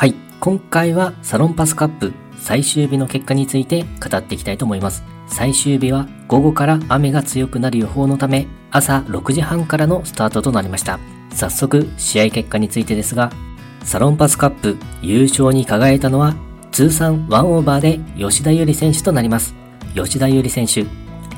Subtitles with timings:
[0.00, 5.04] はい、今回はサロンパスカップ最終日の結果について語っていきたいと思います。
[5.28, 10.98] 最終日は午後から雨が強くなる予報のため朝6時半からのスタートとなりました。
[11.34, 13.30] 早速試合結果についてですが、
[13.84, 16.34] サロンパスカップ優勝に輝いたのは
[16.72, 19.54] 通算1オーバーで吉田優里選手となります。
[19.94, 20.86] 吉田優里選手、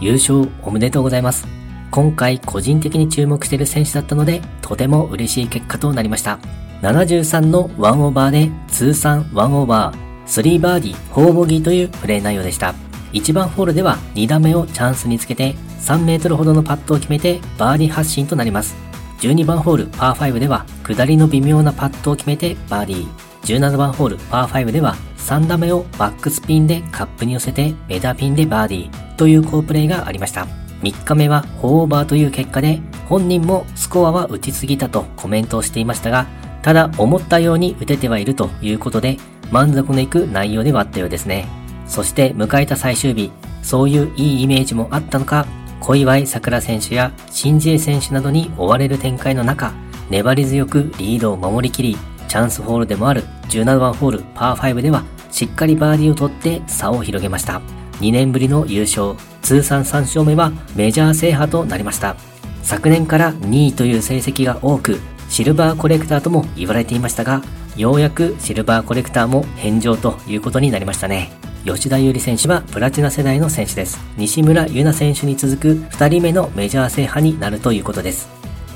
[0.00, 1.61] 優勝おめでとうございます。
[1.92, 6.38] 今回個人的に注目している選手だったので、とても嬉しい結果となりました。
[6.80, 9.96] 73の1オーバーで通算1オーバー、
[10.26, 12.74] 3バーディー、4ボギーというプレー内容でした。
[13.12, 18.74] 1番ホールでは2打目をチャンスにつけて3メートルほどのパットを決めてバーディー発進となります。
[19.20, 23.08] 12番ホールパー5では下りの微妙なパットを決めてバーディー。
[23.42, 30.46] 17番ホールパー5では3打目をバックスピンでカップに寄せてメダピンでバーディーという好プレーがありました。
[30.82, 36.26] 3日目は4オーバーという結果で本人もスコアは打ちすぎたとコメントをしていましたが
[36.62, 39.16] ただ思ったように打ててはいるということで
[39.52, 41.46] 満足のいく内容ではあったようですね。
[41.86, 43.30] そして迎えた最終日、
[43.62, 45.46] そういういいイメージもあったのか、
[45.80, 49.74] 小祝さくら選手や新ジエ選手などに追われる展開の中、
[50.08, 51.98] 粘り強くリードを守りきり、
[52.28, 57.81] チャンスホールでもある17番ホールパー5ではしっかりバーディーを取って差を広げました。
[58.02, 62.16] 2年ぶりの優勝、通算3勝目はメジャー制覇となりました。
[62.64, 67.42] 昨年から2位という成績が多く、シルバーコレクターとも言われていましたが、
[67.76, 71.30] ようやくシルバーコレクターも返上ということになりましたね。
[71.64, 74.00] 吉田優里選手はプラチナ世代の選手です。
[74.16, 78.28] 西村優奈選手に続く2人目のメジャー制覇になるということです。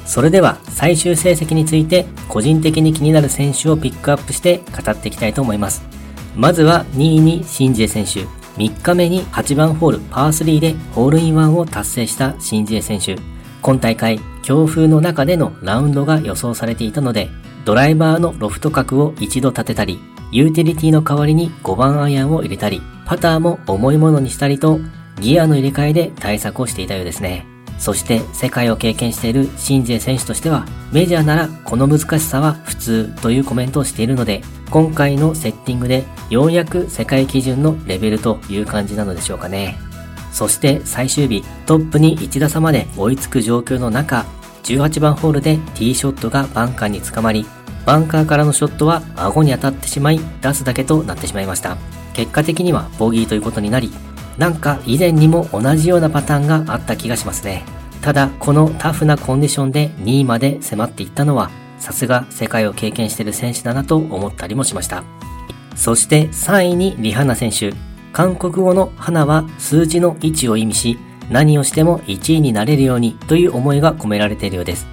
[0.05, 5.83] それでは最終成績について個人的に気になる選手をピックアップして語っていきたいと思います。
[6.37, 8.25] まずは2位にシンジエ選手、
[8.57, 13.17] 3日目に8番ホールパー3でホールインワンを達成したシンジエ選手。
[13.63, 17.29] 今大会強風の中でのラウンドが予想されていたので、
[17.65, 19.99] ドライバーのロフト角を一度立てたり、
[20.31, 24.79] ユーティリティの代わりに5番アイアンを入れたり、パターも重いものにしたりと、
[25.21, 27.56] ギアの入れ替えで対策をしていたようですね。
[27.79, 39.79] そして世界を経験しているシンジェ選手としては、メジャーならこの難しさは普通というコメントをしているので、今回のセッティングでようやく世界基準のレベルという感じなのでしょうかね。
[40.33, 44.27] そして最終日、トップに1打差まで追いつく状況の中、
[44.65, 47.47] 18番ホールでティーショットがバンカーにつかまり、
[47.85, 51.77] バンカーからのショットは顎に当たってしまい、出すだけとなってしまいました。
[52.15, 53.93] 結果的にはボギーということになり、
[54.39, 57.65] なんか以前にも同じようなパターンがあった気がしますね。
[58.03, 65.03] ただ、このタフなコンディションで2位まで迫っていったのは、さすが世界を経験している選手だなと思ったりもしました。
[65.75, 67.73] そして3位にリハナ選手。
[68.13, 70.99] 韓国語の花は数字の位置を意味し、
[71.31, 74.87] 何をしても1位になれるようにという思いが込められているようです。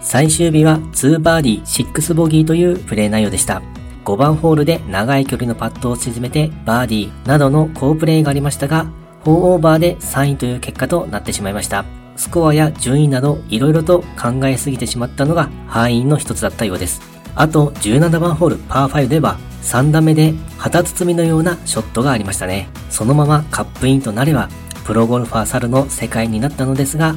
[0.00, 3.62] 最終日は2バーディー6ボギーというプレー内容でした。
[4.04, 8.86] 5番ホールで長い距離のパットを沈めてバーディーなどの好プレーがありましたが、
[9.24, 11.84] 4オーバーで3位という結果となってしまいました。
[12.16, 17.00] スコアや順位など色々と考えすぎてしまったのが敗因の一つだったようです。
[17.34, 22.68] あと17番ホールパー5では3打目で旗包みのようなショットがありましたね。
[22.88, 24.48] そのままカップインとなれば、
[24.84, 27.14] プロゴルファー猿の世界になったのですが、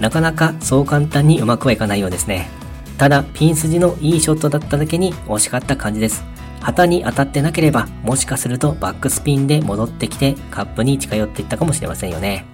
[0.00, 2.48] なかなかそう簡単にうまくはいかないようですね。
[2.98, 6.24] ただ、ピン筋のいいショットだっただけに惜しかった感じです。
[6.60, 12.46] 旗に当たってなければ、もしかするとバックスピンで戻ってきてカップに近寄っていったかもしれませんよね。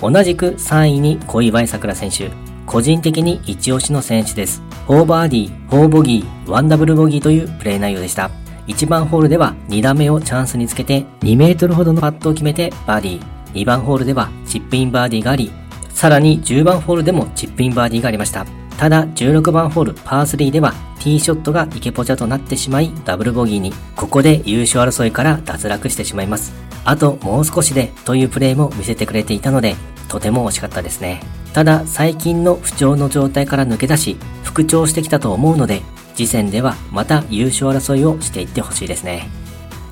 [0.00, 2.30] 同じく3位に小祝さくら選手。
[2.66, 4.62] 個人的に一押しの選手です。
[4.88, 8.30] 4バーディー、4ボギー、1ダブルボギーというプレー内容でした。
[8.66, 13.22] 1番ホールでは2打目をチャンスにつけて2メートルほどのパットを決めてバーディー。
[13.54, 15.50] 2番ホールではチップインバーディーがあり、
[15.88, 18.65] さらに10番ホールでもチップインバーディーがありました。
[18.78, 26.52] ただ16番ホールパー3ではティーショットがイケポチャとなってしまいダブルボギーに、ここで優勝争いから脱落してしまいます。
[26.84, 29.76] あともう少しでというプレーも見せてくれていたので、
[30.08, 31.20] とても惜しかったですね。
[31.52, 35.82] ただ最近の不調の状態から抜け出し、復調してきたと思うので、
[36.14, 39.28] 次戦ではまた優勝争いをしていってほしいですね。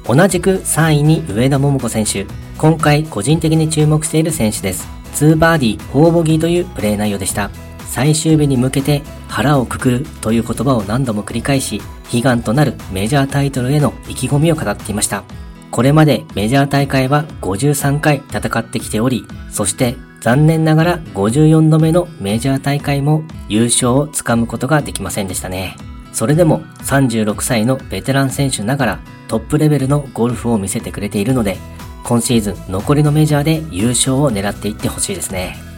[0.06, 2.26] 同じく3位に上田桃子選手。
[2.58, 4.86] 今回個人的に注目している選手です。
[5.14, 7.50] 2バーディー、4ボギーというプレー内容でした。
[7.94, 11.80] 最終日に向けて腹をくくるという言葉を何度も繰り返し、
[12.12, 15.22] 悲願となるメジャータイトルへの意気込みを語っていました。
[15.70, 25.76] これまでメジャー大会は53回戦ってきており、そして残念ながら54度目のメジャー大会も優勝をつかむことができませんでしたね。
[26.12, 31.58] それでも36歳のベテラン選手ながらトップレベルのゴルフを見せてくれているので、
[32.02, 35.73] 今シーズン残りのメジャーで優勝を狙っていってほしいですね。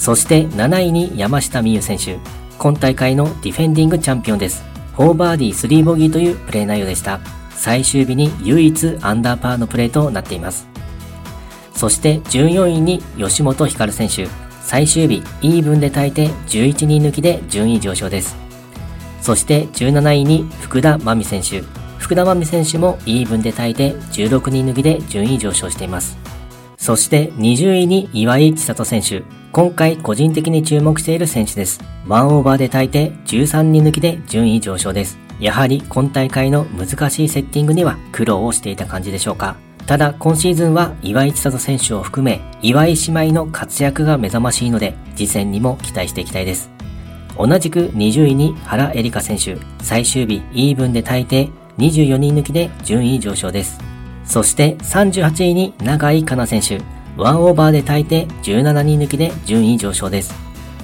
[0.00, 2.18] そして7位に山下美夢選手。
[2.56, 4.64] 今大会のディフェンディングチャンピオンです。
[4.96, 7.20] 4バーディー3ボギーというプレー内容でした。
[7.50, 10.66] 最終日に唯一アンダーパーのプレーとなっています。
[11.74, 14.26] そして14位に吉本ひかる選手。
[14.62, 18.36] 最終日、イーブンで耐えて11人抜きで順位上昇です。
[19.20, 21.62] そして17位に福田真美選手。
[21.98, 26.16] 福田真美選手もイーブンで耐えて16人抜きで順位上昇しています。
[26.80, 29.22] そして20位に岩井千里選手。
[29.52, 31.78] 今回個人的に注目している選手です。
[32.06, 35.18] ワンオーバーで耐えて13人抜きで順位上昇です。
[35.38, 39.56] やはり今大会の難しいセッティングには苦労をしていた感じでしょうか。
[39.86, 46.70] ただ今シーズンは岩井千里選手を含め岩井姉妹の活躍が目覚ましいので次戦にも期待していきたいです。
[47.36, 53.89] 同じく20位に原エリカ選手、最終日イーブンで耐えて24人抜きで順位上昇です。
[54.30, 56.84] そして38位に永井香奈選手、
[57.20, 60.32] ワンオーバーで耐えて17人抜きで順位上昇です。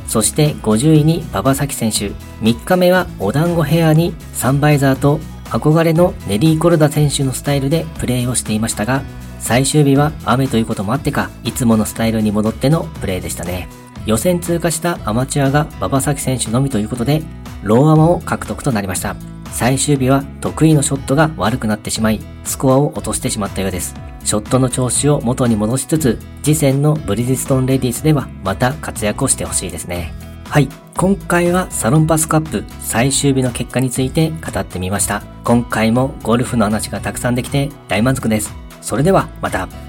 [0.08, 2.10] そして50位に馬場咲選手、
[2.42, 9.02] 3日目はお団子ヘアにサンバイザーと憧れのネリー・コルダ選手のスタイルでプレーをしていましたが、
[9.38, 13.68] 最終日は雨ということもあってか、いつものスタイルに戻ってのプレーでしたね。
[14.06, 17.22] 予選通過したアマチュアが馬場咲選手のみということで、
[17.62, 19.14] ローアマを獲得となりました。
[19.52, 23.94] 最終日は得意のショットが悪くなってしまい、スコアを落としてしまったようです。
[24.24, 30.12] ショットの調子を元に戻しつつ、次戦のブリヂストンレディースではまた活躍をしてほしいですね。
[30.48, 30.68] はい。
[30.96, 35.22] 今回はサロンパスカップ最終日の結果について語ってみました。
[35.44, 38.54] 今回もゴルフの話がたくさんできて大満足です。
[38.80, 39.85] それではまた。